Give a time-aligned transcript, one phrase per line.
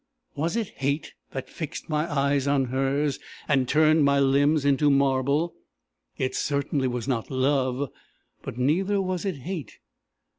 [0.35, 5.53] Was it hate that fixed my eyes on hers, and turned my limbs into marble?
[6.17, 7.87] It certainly was not love,
[8.41, 9.77] but neither was it hate.